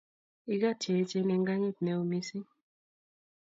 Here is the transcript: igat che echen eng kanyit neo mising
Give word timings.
igat 0.53 0.77
che 0.83 0.91
echen 1.01 1.33
eng 1.33 1.45
kanyit 1.47 1.77
neo 1.81 2.01
mising 2.09 2.47